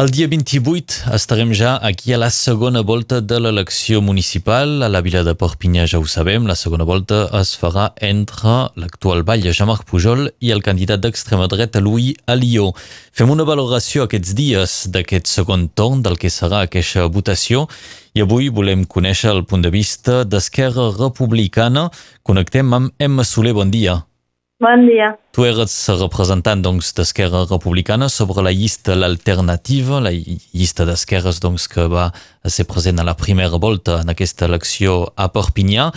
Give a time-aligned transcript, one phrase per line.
[0.00, 4.80] El dia 28 estarem ja aquí a la segona volta de l'elecció municipal.
[4.82, 9.26] A la vila de Perpinyà ja ho sabem, la segona volta es farà entre l'actual
[9.28, 12.70] batlle Jean-Marc Pujol i el candidat d'extrema dreta Louis Alió.
[13.12, 17.66] Fem una valoració aquests dies d'aquest segon torn del que serà aquesta votació
[18.16, 21.90] i avui volem conèixer el punt de vista d'Esquerra Republicana.
[22.24, 24.00] Connectem amb Emma Soler, bon dia.
[24.60, 25.14] Bon dia.
[25.32, 31.86] Tu eres representant doncs, d'Esquerra Republicana sobre la llista L'Alternativa, la llista d'esquerres doncs, que
[31.88, 32.10] va
[32.44, 35.88] ser present a la primera volta en aquesta elecció a Perpinyà.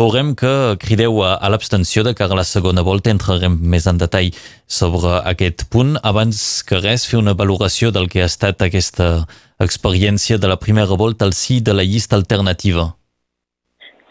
[0.00, 3.12] Veurem que crideu a, a l'abstenció de cara a la segona volta.
[3.12, 4.32] Entrarem més en detall
[4.64, 5.98] sobre aquest punt.
[6.00, 9.26] Abans que res, fer una valoració del que ha estat aquesta
[9.60, 12.94] experiència de la primera volta al sí de la llista alternativa.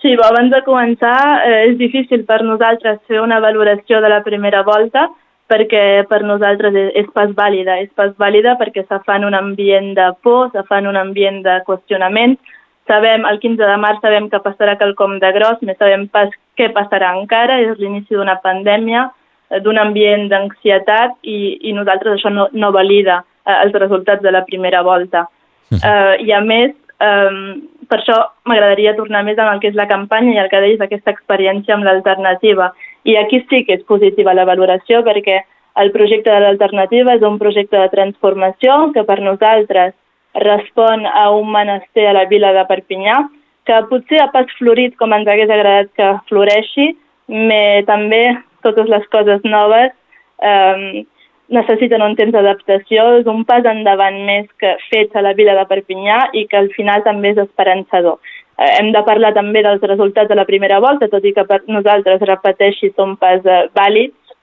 [0.05, 1.17] Sí, però abans de començar
[1.49, 5.07] eh, és difícil per nosaltres fer una valoració de la primera volta
[5.49, 7.79] perquè per nosaltres és, és pas vàlida.
[7.81, 11.01] És pas vàlida perquè se fa en un ambient de por, se fa en un
[11.01, 12.37] ambient de qüestionament.
[12.85, 16.69] Sabem, el 15 de març sabem que passarà quelcom de gros, més sabem pas què
[16.77, 19.07] passarà encara, és l'inici d'una pandèmia,
[19.49, 24.37] eh, d'un ambient d'ansietat i, i nosaltres això no, no valida eh, els resultats de
[24.37, 25.25] la primera volta.
[25.73, 28.17] Uh, I a més, Um, per això
[28.49, 31.75] m'agradaria tornar més amb el que és la campanya i el que deies d'aquesta experiència
[31.75, 32.71] amb l'alternativa.
[33.05, 35.41] I aquí sí que és positiva la valoració perquè
[35.81, 39.93] el projecte de l'alternativa és un projecte de transformació que per nosaltres
[40.35, 43.17] respon a un menester a la vila de Perpinyà
[43.65, 46.93] que potser ha pas florit com ens hagués agradat que floreixi,
[47.27, 48.23] però també
[48.65, 49.91] totes les coses noves
[50.41, 51.05] um,
[51.54, 55.65] necessiten un temps d'adaptació, és un pas endavant més que fet a la vila de
[55.70, 58.18] Perpinyà i que al final també és esperançador.
[58.57, 61.62] Eh, hem de parlar també dels resultats de la primera volta, tot i que per
[61.68, 64.35] nosaltres, repeteixi, són pas eh, vàlids.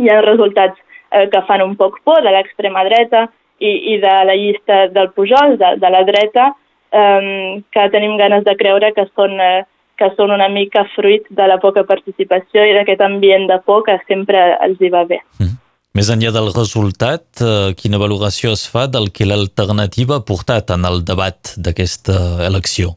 [0.00, 0.78] Hi ha resultats
[1.10, 3.26] eh, que fan un poc por de l'extrema dreta
[3.58, 6.52] i, i de la llista del Pujol, de, de la dreta,
[6.92, 9.64] eh, que tenim ganes de creure que són, eh,
[9.98, 13.98] que són una mica fruit de la poca participació i d'aquest ambient de por que
[14.06, 15.20] sempre els hi va bé.
[15.40, 15.58] Mm.
[15.92, 20.86] Més enllà del resultat, eh, quina valoració es fa del que l'alternativa ha portat en
[20.88, 22.14] el debat d'aquesta
[22.46, 22.94] elecció?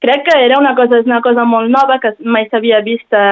[0.00, 3.26] Crec que era una cosa, és una cosa molt nova que mai s'havia vist a,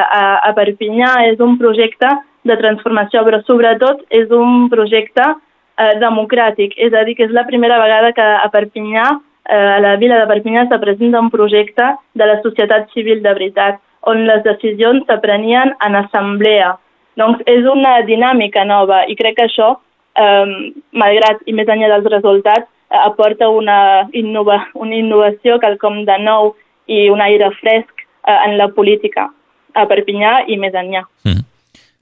[0.44, 1.15] a Perpinyà.
[1.31, 2.10] És un projecte
[2.44, 6.77] de transformació, però sobretot és un projecte eh, democràtic.
[6.77, 9.09] És a dir, que és la primera vegada que a Perpinyà,
[9.48, 13.34] eh, a la vila de Perpinyà, se presenta un projecte de la societat civil de
[13.41, 16.77] veritat, on les decisions s'aprenien en assemblea,
[17.20, 19.75] doncs és una dinàmica nova i crec que això,
[20.16, 26.19] eh, malgrat i més enllà dels resultats, eh, aporta una, innova, una innovació, quelcom de
[26.25, 26.54] nou
[26.88, 29.28] i un aire fresc eh, en la política
[29.75, 31.04] a Perpinyà i més enllà.
[31.28, 31.47] Mm.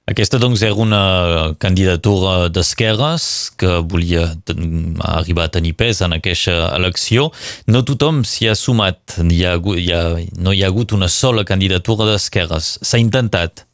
[0.09, 4.23] Aquesta, doncs, era una candidatura d'esquerres que volia
[5.05, 7.27] arribar a tenir pes en aquesta elecció.
[7.69, 9.19] No tothom s'hi ha sumat.
[9.21, 10.01] Hi ha, hi ha,
[10.41, 12.79] no hi ha hagut una sola candidatura d'esquerres.
[12.81, 13.68] S'ha intentat.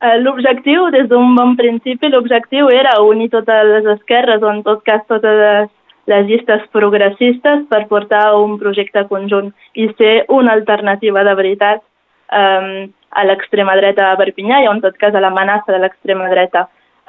[0.00, 4.84] Eh, l'objectiu, des d'un bon principi, l'objectiu era unir totes les esquerres, o en tot
[4.86, 5.66] cas totes les,
[6.06, 11.82] les llistes progressistes per portar un projecte conjunt i ser una alternativa de veritat
[12.30, 16.68] um, a l'extrema dreta a Perpinyà i en tot cas a l'amenaça de l'extrema dreta.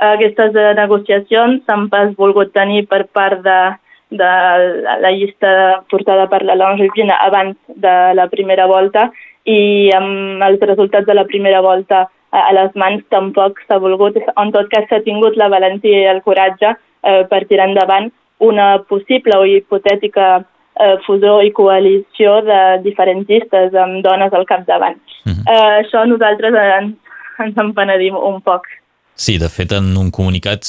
[0.09, 3.61] Aquestes eh, negociacions s'han pas volgut tenir per part de,
[4.09, 4.35] de
[5.05, 9.11] la llista portada per la Longevina abans de la primera volta
[9.45, 14.51] i amb els resultats de la primera volta a les mans tampoc s'ha volgut, en
[14.51, 19.37] tot cas s'ha tingut la valentia i el coratge eh, per tirar endavant una possible
[19.37, 20.27] o hipotètica
[20.79, 24.99] eh, fusó i coalició de diferentistes amb dones al capdavant.
[25.25, 25.39] Uh mhm.
[25.39, 25.53] -huh.
[25.53, 26.95] eh, això nosaltres ens,
[27.45, 28.67] ens en penedim un poc.
[29.19, 30.63] Sí, de fet, en un comunicat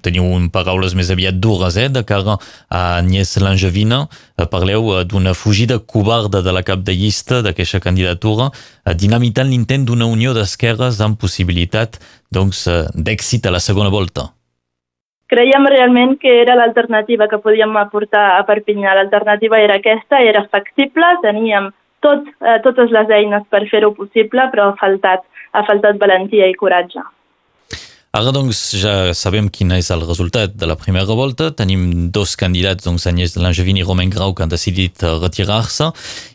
[0.00, 0.24] teniu
[0.54, 1.90] paraules més aviat dures, eh?
[1.92, 2.38] De cara
[2.72, 3.98] a Agnès Langevina,
[4.40, 8.48] eh, parleu eh, d'una fugida covarda de la cap de llista d'aquesta candidatura,
[8.86, 12.00] eh, dinamitant l'intent d'una unió d'esquerres amb possibilitat
[12.32, 12.64] doncs,
[12.96, 14.30] d'èxit a la segona volta.
[15.28, 18.96] Creiem realment que era l'alternativa que podíem aportar a Perpinyà.
[18.96, 21.68] L'alternativa era aquesta, era factible, teníem
[22.00, 25.20] tot, eh, totes les eines per fer-ho possible, però ha faltat,
[25.52, 27.04] ha faltat valentia i coratge.
[28.10, 31.52] Ara, doncs, ja sabem quin és el resultat de la primera volta.
[31.54, 35.92] Tenim dos candidats, doncs, Agnès Langevin i Romain Grau, que han decidit eh, retirar-se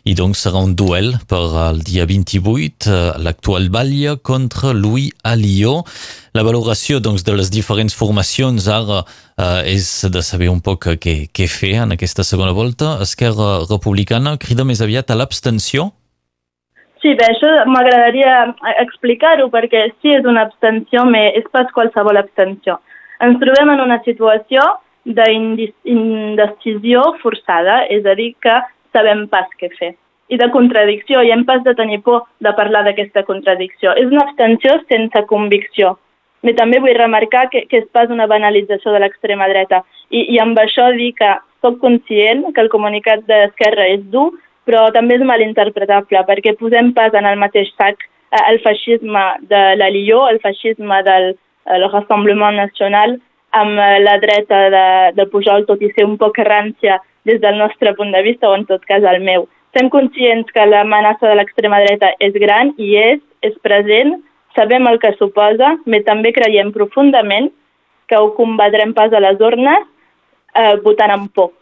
[0.08, 5.82] i, doncs, serà un duel per el dia 28, eh, l'actual Batlle contra Louis Alió.
[6.32, 11.18] La valoració, doncs, de les diferents formacions ara eh, és de saber un poc què,
[11.28, 12.94] què fer en aquesta segona volta.
[13.04, 15.90] Esquerra Republicana crida més aviat a l'abstenció
[17.06, 18.30] Sí, bé, això m'agradaria
[18.82, 22.80] explicar-ho perquè sí és una abstenció, però és pas qualsevol abstenció.
[23.22, 24.64] Ens trobem en una situació
[25.06, 28.56] d'indecisió forçada, és a dir, que
[28.90, 29.92] sabem pas què fer.
[30.34, 33.94] I de contradicció, i hem pas de tenir por de parlar d'aquesta contradicció.
[33.94, 35.94] És una abstenció sense convicció.
[36.42, 39.84] Però també vull remarcar que, que és pas una banalització de l'extrema dreta.
[40.10, 41.30] I, I amb això dir que
[41.62, 44.32] sóc conscient que el comunicat d'Esquerra és dur,
[44.66, 49.62] però també és malinterpretable, perquè posem pas en el mateix sac eh, el feixisme de
[49.80, 51.34] la Lió, el feixisme del
[51.66, 53.16] el Rassemblement Nacional,
[53.50, 54.86] amb eh, la dreta de,
[55.16, 58.54] de Pujol, tot i ser un poc rància des del nostre punt de vista, o
[58.54, 59.48] en tot cas el meu.
[59.72, 64.14] Estem conscients que l'amenaça de l'extrema dreta és gran i és, és present,
[64.56, 67.50] sabem el que suposa, però també creiem profundament
[68.08, 69.84] que ho combatrem pas a les urnes
[70.54, 71.52] eh, votant amb por.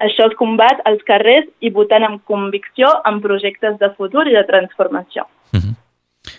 [0.00, 4.44] Això es combat als carrers i votant amb convicció en projectes de futur i de
[4.48, 5.26] transformació.
[5.52, 5.74] Mm -hmm.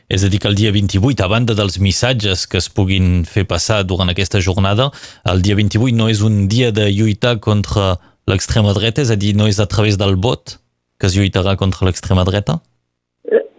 [0.10, 3.46] És a dir, que el dia 28, a banda dels missatges que es puguin fer
[3.46, 4.92] passar durant aquesta jornada,
[5.26, 7.98] el dia 28 no és un dia de lluitar contra
[8.28, 10.60] l'extrema dreta, és a dir, no és a través del vot
[11.00, 12.62] que es lluitarà contra l'extrema dreta?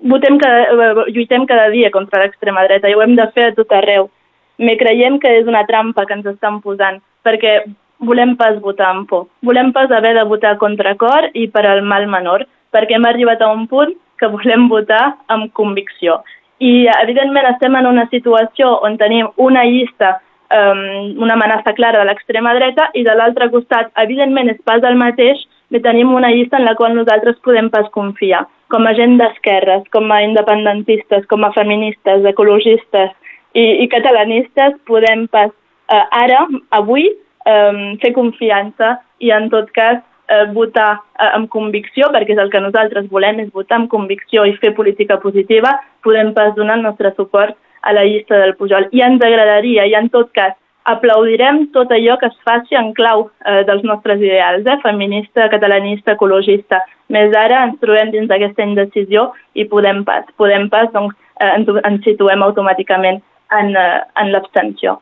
[0.02, 3.54] votem cada, eh, lluitem cada dia contra l'extrema dreta i ho hem de fer a
[3.54, 4.10] tot arreu.
[4.58, 7.62] Me creiem que és una trampa que ens estan posant, perquè
[8.02, 9.26] volem pas votar amb por.
[9.42, 13.42] Volem pas haver de votar contra cor i per al mal menor, perquè hem arribat
[13.42, 16.20] a un punt que volem votar amb convicció.
[16.62, 20.14] I, evidentment, estem en una situació on tenim una llista,
[20.54, 20.84] um,
[21.24, 25.42] una amenaça clara de l'extrema dreta, i de l'altre costat, evidentment, és pas el mateix,
[25.72, 29.84] però tenim una llista en la qual nosaltres podem pas confiar com a gent d'esquerres,
[29.92, 33.10] com a independentistes, com a feministes, ecologistes
[33.52, 35.50] i, i catalanistes, podem pas
[35.92, 36.46] eh, ara,
[36.78, 37.10] avui,
[37.46, 42.50] eh, fer confiança i en tot cas eh, votar eh, amb convicció, perquè és el
[42.52, 46.88] que nosaltres volem, és votar amb convicció i fer política positiva, podem pas donar el
[46.88, 48.88] nostre suport a la llista del Pujol.
[48.92, 50.54] I ens agradaria, i en tot cas,
[50.84, 56.16] aplaudirem tot allò que es faci en clau eh, dels nostres ideals, eh, feminista, catalanista,
[56.16, 56.82] ecologista.
[57.12, 61.70] Més ara ens trobem dins d'aquesta indecisió i podem pas, podem pas, doncs eh, ens,
[61.84, 63.22] ens situem automàticament
[63.52, 64.98] en, eh, en l'abstenció.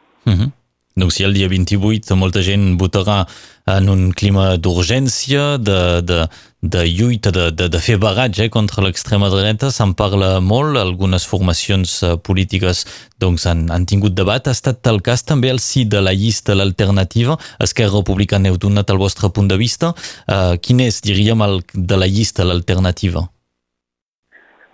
[1.00, 3.24] Donc si el dia 28 molta gent votarà
[3.70, 6.24] en un clima d'urgència, de, de,
[6.62, 11.26] de lluita, de, de, de fer bagatge eh, contra l'extrema dreta, se'n parla molt, algunes
[11.28, 12.84] formacions eh, polítiques
[13.22, 14.46] doncs, han, han tingut debat.
[14.46, 17.38] Ha estat el cas també al si de la llista l'alternativa.
[17.62, 19.94] Esquerra Republicana heu donat el vostre punt de vista.
[20.28, 23.26] Uh, quin és, diríem, el, de la llista l'alternativa?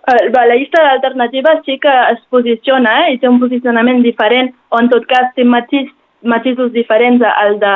[0.07, 4.53] Uh, la llista de l'alternativa sí que es posiciona eh, i té un posicionament diferent,
[4.71, 5.91] o en tot cas té matís
[6.27, 7.73] matisos diferents al de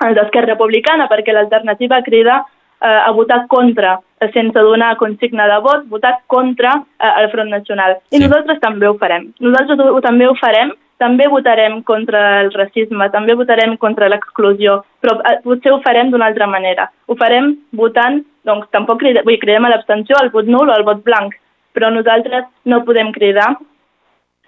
[0.00, 2.40] al d'Esquerra Republicana, perquè l'alternativa crida
[2.80, 3.98] eh, a votar contra,
[4.32, 7.98] sense donar consigna de vot, votar contra eh, el Front Nacional.
[8.10, 8.22] I sí.
[8.24, 9.28] nosaltres també ho farem.
[9.44, 15.18] Nosaltres ho, també ho farem, també votarem contra el racisme, també votarem contra l'exclusió, però
[15.20, 16.90] eh, potser ho farem d'una altra manera.
[17.08, 20.86] Ho farem votant, doncs tampoc cridem, vull, cridem a l'abstenció, al vot nul o al
[20.88, 21.36] vot blanc,
[21.76, 23.52] però nosaltres no podem cridar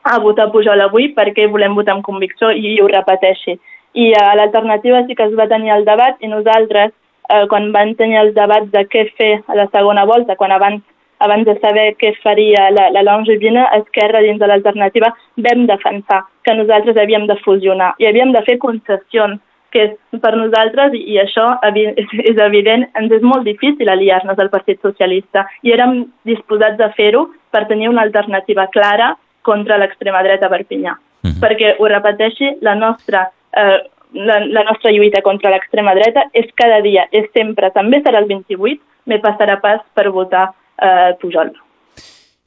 [0.02, 3.58] a votar Pujol avui perquè volem votar amb convicció i ho repeteixi.
[3.94, 6.94] I a uh, l'alternativa sí que es va tenir el debat i nosaltres,
[7.28, 10.82] uh, quan van tenir els debats de què fer a la segona volta, quan abans
[11.22, 15.12] abans de saber què faria la, la Longevina, Esquerra dins de l'alternativa,
[15.46, 19.38] vam defensar que nosaltres havíem de fusionar i havíem de fer concessions,
[19.72, 19.86] que
[20.20, 21.46] per nosaltres, i, això
[22.30, 27.28] és evident, ens és molt difícil aliar-nos al Partit Socialista i érem disposats a fer-ho
[27.54, 30.94] per tenir una alternativa clara contra l'extrema dreta a Perpinyà.
[30.94, 31.40] Mm -hmm.
[31.42, 33.78] Perquè, ho repeteixi, la nostra, eh,
[34.12, 38.26] la, la nostra lluita contra l'extrema dreta és cada dia, és sempre, també serà el
[38.26, 41.52] 28, me passarà pas per votar eh, Pujol.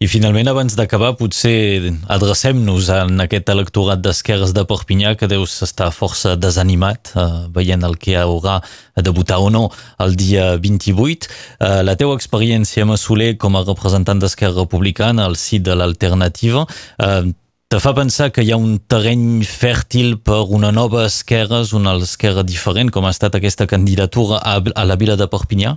[0.06, 5.88] I finalment, abans d'acabar, potser adrecem-nos en aquest electorat d'esquerres de Perpinyà que deus estar
[5.96, 7.24] força desanimat eh,
[7.56, 8.60] veient el que haurà
[9.02, 9.64] de votar o no
[10.06, 11.32] el dia 28.
[11.58, 16.68] Eh, la teua experiència, Massoler, com a representant d'Esquerra Republicana al si de l'alternativa,
[17.00, 17.32] eh,
[17.74, 22.46] te fa pensar que hi ha un terreny fèrtil per una nova esquerres, una esquerra
[22.46, 25.74] diferent, com ha estat aquesta candidatura a, a la vila de Perpinyà?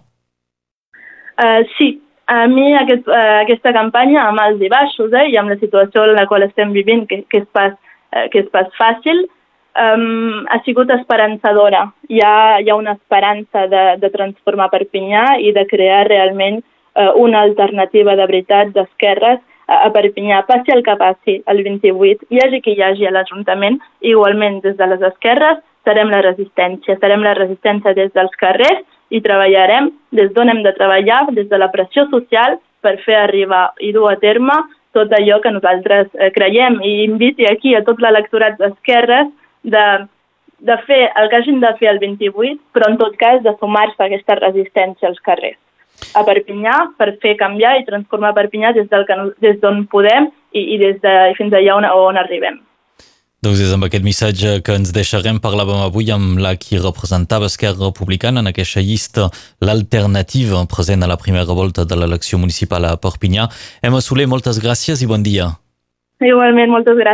[1.38, 1.94] Uh, sí,
[2.28, 6.04] a mi aquest, uh, aquesta campanya, amb els i baixos eh, i amb la situació
[6.04, 7.72] en la qual estem vivint, que, que, és, pas,
[8.12, 9.22] uh, que és pas fàcil,
[9.80, 11.86] um, ha sigut esperançadora.
[12.12, 17.14] Hi ha, hi ha una esperança de, de transformar Perpinyà i de crear realment uh,
[17.16, 22.44] una alternativa de veritat d'esquerres a, a Perpinyà, passi el que passi el 28, hi
[22.44, 27.24] hagi qui hi hagi a l'Ajuntament, igualment des de les esquerres serem la resistència, serem
[27.24, 31.70] la resistència des dels carrers i treballarem des d'on hem de treballar, des de la
[31.72, 34.54] pressió social, per fer arribar i dur a terme
[34.92, 39.86] tot allò que nosaltres eh, creiem i inviti aquí a tot l'electorat d'esquerres de
[40.58, 44.02] de fer el que hagin de fer el 28, però en tot cas de sumar-se
[44.02, 45.58] a aquesta resistència als carrers
[46.14, 49.58] a Perpinyà per fer canviar i transformar Perpinyà des d'on des
[49.90, 52.60] podem i, i des de, fins allà on, on arribem.
[53.38, 55.36] Doncs és amb aquest missatge que ens deixarem.
[55.38, 59.28] Parlàvem avui amb la qui representava Esquerra Republicana en aquesta llista
[59.62, 63.46] l'alternativa present a la primera volta de l'elecció municipal a Perpinyà.
[63.78, 65.52] Emma Soler, moltes gràcies i bon dia.
[66.18, 67.06] Igualment, moltes gràcies.